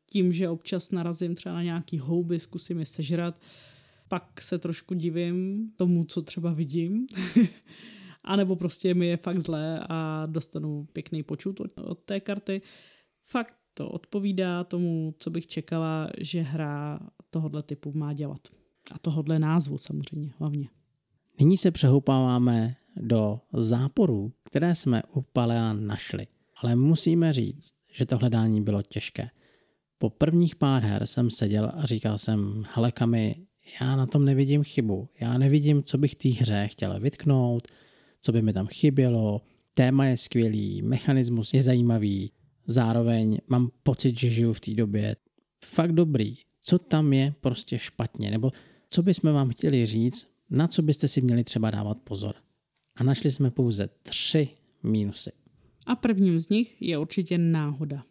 [0.06, 3.41] tím, že občas narazím třeba na nějaký houby, zkusím je sežrat,
[4.08, 7.08] pak se trošku divím tomu, co třeba vidím.
[8.24, 12.62] a nebo prostě mi je fakt zlé a dostanu pěkný počut od, té karty.
[13.24, 18.48] Fakt to odpovídá tomu, co bych čekala, že hra tohohle typu má dělat.
[18.91, 20.69] A tohohle názvu samozřejmě hlavně.
[21.39, 26.28] Nyní se přehoupáváme do záporů, které jsme u Palea našli.
[26.58, 29.30] Ale musíme říct, že to hledání bylo těžké.
[29.98, 33.36] Po prvních pár her jsem seděl a říkal jsem, hele Kami,
[33.82, 35.10] já na tom nevidím chybu.
[35.20, 37.68] Já nevidím, co bych té hře chtěl vytknout,
[38.22, 39.42] co by mi tam chybělo.
[39.74, 42.32] Téma je skvělý, mechanismus je zajímavý,
[42.68, 45.16] zároveň mám pocit, že žiju v té době
[45.66, 46.38] fakt dobrý.
[46.62, 48.52] Co tam je prostě špatně, nebo
[48.90, 52.36] co bychom vám chtěli říct, na co byste si měli třeba dávat pozor.
[53.00, 54.50] A našli jsme pouze tři
[54.84, 55.32] mínusy.
[55.86, 58.04] A prvním z nich je určitě náhoda.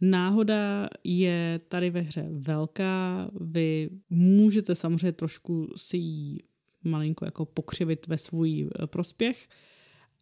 [0.00, 6.38] Náhoda je tady ve hře velká, vy můžete samozřejmě trošku si ji
[6.84, 9.48] malinko jako pokřivit ve svůj eh, prospěch,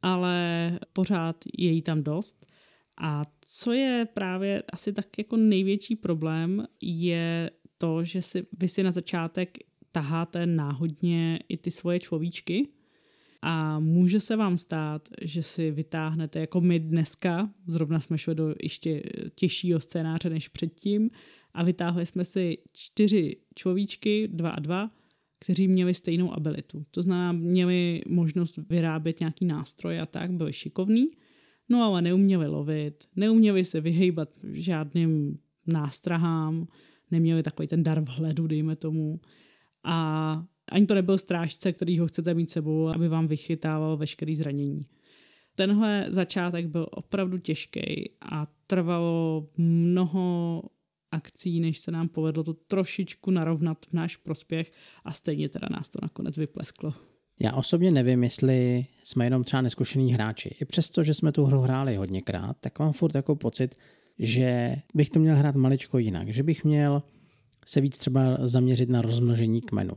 [0.03, 2.47] ale pořád je jí tam dost.
[3.01, 8.83] A co je právě asi tak jako největší problém, je to, že si, vy si
[8.83, 9.59] na začátek
[9.93, 12.69] taháte náhodně i ty svoje človíčky
[13.49, 18.55] a může se vám stát, že si vytáhnete, jako my dneska, zrovna jsme šli do
[18.63, 19.03] ještě
[19.35, 21.11] těžšího scénáře než předtím
[21.55, 24.91] a vytáhli jsme si čtyři človíčky, dva a dva,
[25.39, 26.87] kteří měli stejnou abilitu.
[26.91, 31.07] To znamená, měli možnost vyrábět nějaký nástroj a tak, byli šikovní,
[31.69, 36.69] no ale neuměli lovit, neuměli se vyhejbat žádným nástrahám,
[37.11, 39.21] neměli takový ten dar vhledu, dejme tomu.
[39.85, 44.87] A ani to nebyl strážce, který ho chcete mít sebou, aby vám vychytával veškerý zranění.
[45.55, 50.63] Tenhle začátek byl opravdu těžký a trvalo mnoho
[51.11, 54.73] akcí, než se nám povedlo to trošičku narovnat v náš prospěch
[55.05, 56.95] a stejně teda nás to nakonec vyplesklo.
[57.41, 60.55] Já osobně nevím, jestli jsme jenom třeba neskušení hráči.
[60.61, 63.75] I přesto, že jsme tu hru hráli hodněkrát, tak mám furt jako pocit,
[64.19, 66.29] že bych to měl hrát maličko jinak.
[66.29, 67.03] Že bych měl
[67.67, 69.95] se víc třeba zaměřit na rozmnožení kmenu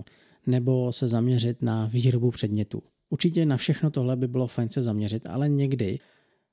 [0.47, 2.83] nebo se zaměřit na výrobu předmětů.
[3.09, 5.99] Určitě na všechno tohle by bylo fajn se zaměřit, ale někdy,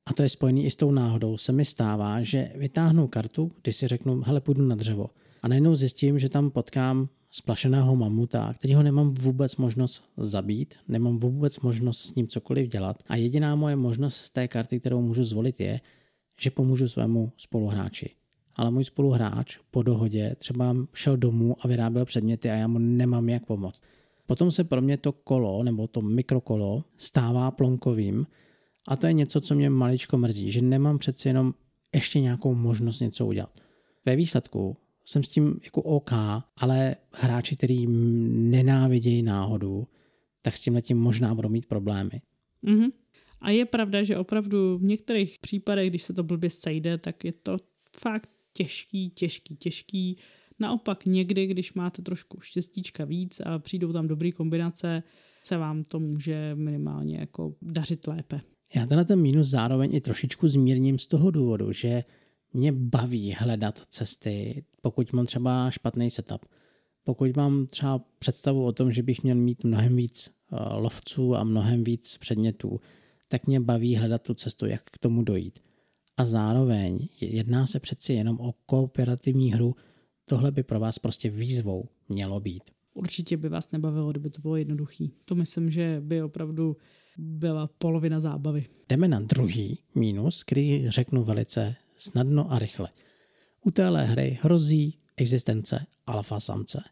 [0.07, 3.77] a to je spojený i s tou náhodou, se mi stává, že vytáhnu kartu, když
[3.77, 5.11] si řeknu, hele, půjdu na dřevo.
[5.42, 11.61] A najednou zjistím, že tam potkám splašeného mamuta, kterýho nemám vůbec možnost zabít, nemám vůbec
[11.61, 13.03] možnost s ním cokoliv dělat.
[13.09, 15.81] A jediná moje možnost z té karty, kterou můžu zvolit, je,
[16.40, 18.11] že pomůžu svému spoluhráči.
[18.57, 23.29] Ale můj spoluhráč po dohodě třeba šel domů a vyráběl předměty a já mu nemám
[23.29, 23.83] jak pomoct.
[24.27, 28.27] Potom se pro mě to kolo nebo to mikrokolo stává plonkovým
[28.88, 31.55] a to je něco, co mě maličko mrzí, že nemám přeci jenom
[31.95, 33.61] ještě nějakou možnost něco udělat.
[34.07, 36.12] Ve výsledku jsem s tím jako OK,
[36.57, 37.87] ale hráči, který
[38.51, 39.87] nenávidějí náhodu,
[40.42, 42.21] tak s tím možná budou mít problémy.
[42.64, 42.92] Mm-hmm.
[43.40, 47.33] A je pravda, že opravdu v některých případech, když se to blbě sejde, tak je
[47.33, 47.57] to
[47.97, 50.19] fakt těžký, těžký, těžký.
[50.59, 55.03] Naopak někdy, když máte trošku štěstíčka víc a přijdou tam dobré kombinace,
[55.42, 58.40] se vám to může minimálně jako dařit lépe.
[58.75, 62.05] Já tenhle ten mínus zároveň i trošičku zmírním z toho důvodu, že
[62.53, 66.47] mě baví hledat cesty, pokud mám třeba špatný setup.
[67.05, 71.45] Pokud mám třeba představu o tom, že bych měl mít mnohem víc eh, lovců a
[71.45, 72.81] mnohem víc předmětů,
[73.29, 75.59] tak mě baví hledat tu cestu, jak k tomu dojít.
[76.16, 79.74] A zároveň jedná se přeci jenom o kooperativní hru,
[80.24, 82.62] tohle by pro vás prostě výzvou mělo být.
[82.94, 85.12] Určitě by vás nebavilo, kdyby to bylo jednoduchý.
[85.24, 86.76] To myslím, že by opravdu
[87.18, 88.66] byla polovina zábavy.
[88.88, 92.88] Jdeme na druhý mínus, který řeknu velice snadno a rychle.
[93.64, 96.83] U téhle hry hrozí existence alfa samce.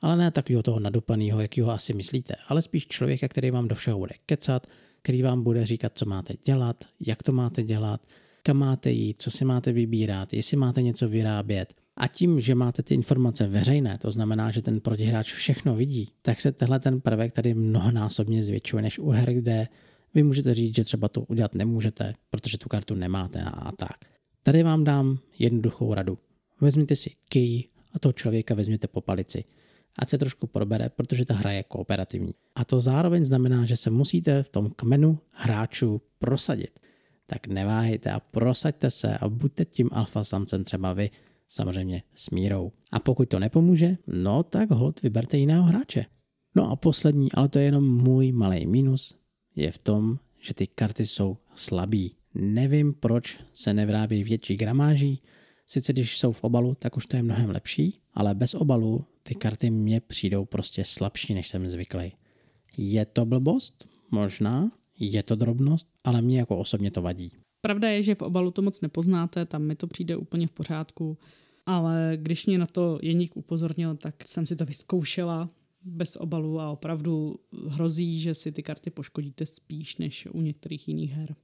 [0.00, 3.74] Ale ne takového toho nadupaného, jaký ho asi myslíte, ale spíš člověka, který vám do
[3.74, 4.66] všeho bude kecat,
[5.02, 8.06] který vám bude říkat, co máte dělat, jak to máte dělat,
[8.42, 11.74] kam máte jít, co si máte vybírat, jestli máte něco vyrábět.
[11.96, 16.40] A tím, že máte ty informace veřejné, to znamená, že ten protihráč všechno vidí, tak
[16.40, 19.68] se tenhle ten prvek tady mnohonásobně zvětšuje než u her, kde
[20.14, 23.96] vy můžete říct, že třeba to udělat nemůžete, protože tu kartu nemáte a tak.
[24.42, 26.18] Tady vám dám jednoduchou radu.
[26.60, 29.44] Vezměte si key a toho člověka vezměte po palici.
[29.98, 32.34] Ať se trošku probere, protože ta hra je kooperativní.
[32.54, 36.80] A to zároveň znamená, že se musíte v tom kmenu hráčů prosadit.
[37.30, 41.10] Tak neváhejte a prosaďte se a buďte tím alfa samcem třeba vy,
[41.48, 42.72] samozřejmě s mírou.
[42.92, 46.06] A pokud to nepomůže, no tak hod vyberte jiného hráče.
[46.54, 49.18] No a poslední, ale to je jenom můj malý minus,
[49.56, 52.14] je v tom, že ty karty jsou slabý.
[52.34, 55.22] Nevím, proč se nevyrábí větší gramáží,
[55.66, 59.34] sice když jsou v obalu, tak už to je mnohem lepší, ale bez obalu ty
[59.34, 62.12] karty mě přijdou prostě slabší, než jsem zvyklý.
[62.76, 63.88] Je to blbost?
[64.10, 64.79] Možná.
[65.00, 67.30] Je to drobnost, ale mě jako osobně to vadí.
[67.60, 71.18] Pravda je, že v obalu to moc nepoznáte, tam mi to přijde úplně v pořádku,
[71.66, 75.50] ale když mě na to Jeník upozornil, tak jsem si to vyzkoušela
[75.82, 77.36] bez obalu a opravdu
[77.66, 81.34] hrozí, že si ty karty poškodíte spíš než u některých jiných her.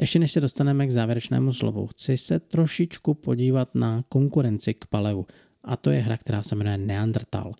[0.00, 5.24] Ještě než se dostaneme k závěrečnému slovu, chci se trošičku podívat na konkurenci k Paleu.
[5.64, 7.54] A to je hra, která se jmenuje Neandertal.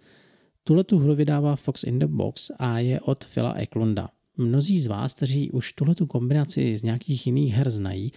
[0.64, 4.08] Tuhle tu hru vydává Fox in the Box a je od Phila Eklunda.
[4.36, 8.12] Mnozí z vás, kteří už tuhle tu kombinaci z nějakých jiných her znají,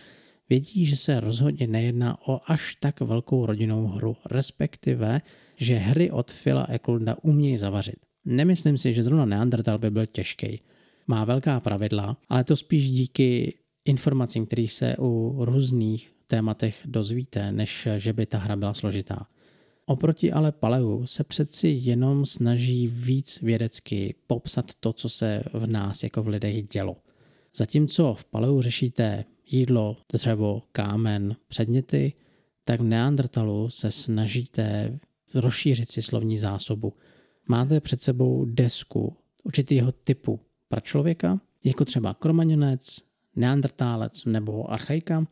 [0.50, 5.22] vědí, že se rozhodně nejedná o až tak velkou rodinnou hru, respektive,
[5.56, 7.96] že hry od Phila Eklunda umějí zavařit.
[8.26, 10.62] Nemyslím si, že zrovna Neandertal by byl těžký.
[11.08, 17.88] Má velká pravidla, ale to spíš díky informacím, které se u různých tématech dozvíte, než
[17.98, 19.28] že by ta hra byla složitá.
[19.90, 26.04] Oproti ale Paleu se přeci jenom snaží víc vědecky popsat to, co se v nás
[26.04, 26.98] jako v lidech dělo.
[27.56, 32.14] Zatímco v Paleu řešíte jídlo, dřevo, kámen, předměty,
[32.66, 35.00] tak v Neandertalu se snažíte
[35.34, 36.94] rozšířit si slovní zásobu.
[37.48, 43.00] Máte před sebou desku určitého typu pro člověka, jako třeba kromaňonec,
[43.36, 45.28] neandertálec nebo archaika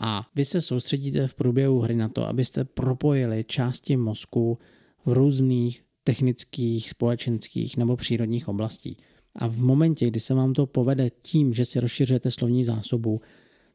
[0.00, 4.58] a vy se soustředíte v průběhu hry na to, abyste propojili části mozku
[5.04, 8.96] v různých technických, společenských nebo přírodních oblastí.
[9.36, 13.20] A v momentě, kdy se vám to povede tím, že si rozšiřujete slovní zásobu,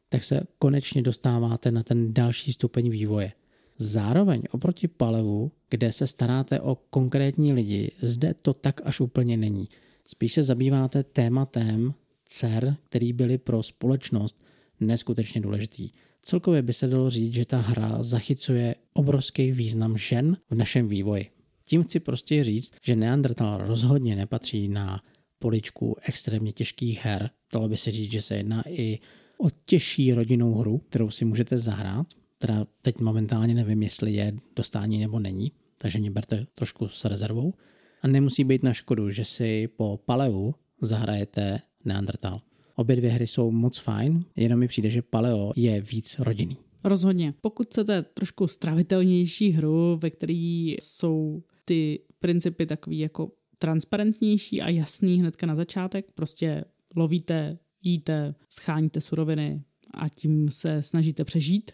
[0.08, 3.32] tak se konečně dostáváte na ten další stupeň vývoje.
[3.78, 9.68] Zároveň oproti palevu, kde se staráte o konkrétní lidi, zde to tak až úplně není.
[10.06, 11.94] Spíš se zabýváte tématem
[12.28, 14.42] dcer, který byly pro společnost
[14.80, 15.90] neskutečně důležitý.
[16.22, 21.26] Celkově by se dalo říct, že ta hra zachycuje obrovský význam žen v našem vývoji.
[21.66, 25.02] Tím chci prostě říct, že Neandertal rozhodně nepatří na
[25.38, 27.30] poličku extrémně těžkých her.
[27.52, 28.98] Dalo by se říct, že se jedná i
[29.38, 32.06] o těžší rodinnou hru, kterou si můžete zahrát,
[32.38, 37.54] teda teď momentálně nevím, jestli je dostání nebo není, takže mě berte trošku s rezervou.
[38.02, 42.40] A nemusí být na škodu, že si po Paleu zahrajete Neandertal.
[42.74, 46.56] Obě dvě hry jsou moc fajn, jenom mi přijde, že Paleo je víc rodinný.
[46.84, 47.34] Rozhodně.
[47.40, 55.20] Pokud chcete trošku stravitelnější hru, ve které jsou ty principy takový jako transparentnější a jasný
[55.20, 56.64] hnedka na začátek, prostě
[56.96, 59.62] lovíte, jíte, scháníte suroviny
[59.94, 61.70] a tím se snažíte přežít,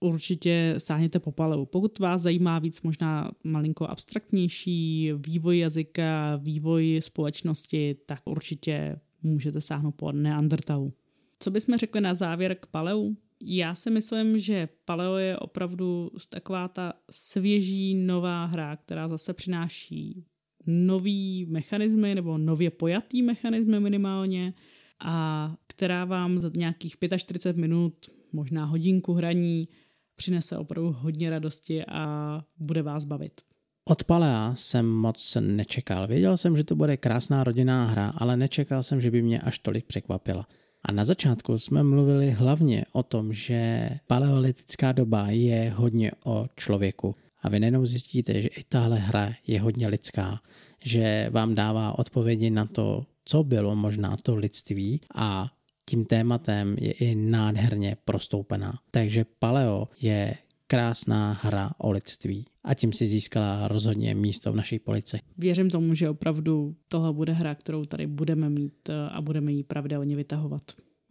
[0.00, 1.66] určitě sáhněte po paleu.
[1.66, 9.94] Pokud vás zajímá víc možná malinko abstraktnější vývoj jazyka, vývoj společnosti, tak určitě můžete sáhnout
[9.94, 10.92] po Neandertalu.
[11.38, 13.16] Co bychom řekli na závěr k paleu?
[13.42, 20.24] Já si myslím, že Paleo je opravdu taková ta svěží nová hra, která zase přináší
[20.66, 24.54] nový mechanismy nebo nově pojatý mechanismy minimálně
[25.00, 27.94] a která vám za nějakých 45 minut,
[28.32, 29.68] možná hodinku hraní
[30.16, 33.40] přinese opravdu hodně radosti a bude vás bavit.
[33.88, 36.06] Od Palea jsem moc nečekal.
[36.06, 39.58] Věděl jsem, že to bude krásná rodinná hra, ale nečekal jsem, že by mě až
[39.58, 40.46] tolik překvapila.
[40.82, 47.14] A na začátku jsme mluvili hlavně o tom, že paleolitická doba je hodně o člověku.
[47.42, 50.40] A vy nejenom zjistíte, že i tahle hra je hodně lidská,
[50.84, 55.50] že vám dává odpovědi na to, co bylo možná to lidství a
[55.88, 58.78] tím tématem je i nádherně prostoupená.
[58.90, 60.34] Takže Paleo je
[60.66, 65.18] krásná hra o lidství a tím si získala rozhodně místo v naší polici.
[65.38, 69.64] Věřím tomu, že opravdu tohle bude hra, kterou tady budeme mít eh, a budeme ji
[69.64, 70.62] pravidelně vytahovat.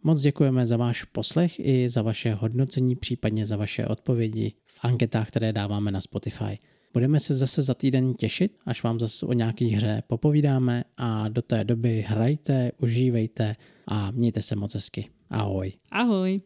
[0.02, 5.28] Moc děkujeme za váš poslech i za vaše hodnocení, případně za vaše odpovědi v anketách,
[5.28, 6.58] které dáváme na Spotify.
[6.92, 11.42] Budeme se zase za týden těšit, až vám zase o nějaký hře popovídáme a do
[11.42, 15.08] té doby hrajte, užívejte a mějte se moc hezky.
[15.30, 15.72] Ahoj.
[15.90, 16.40] Ahoj.